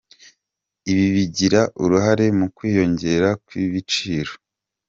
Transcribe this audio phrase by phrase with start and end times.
[0.91, 4.31] Ibi bigira uruhare mu kwiyongera kw’ibiciro.